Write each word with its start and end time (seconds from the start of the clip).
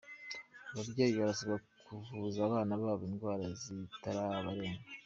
Ababyeyi 0.71 1.13
barasabwa 1.19 1.57
kuvuza 1.85 2.39
abana 2.47 2.73
babo 2.83 3.03
indwara 3.09 3.45
zitarabarenga. 3.61 4.79